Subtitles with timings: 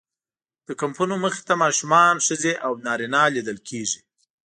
[0.67, 3.99] د کمپونو مخې ته ماشومان، ښځې او نارینه لیدل کېږي.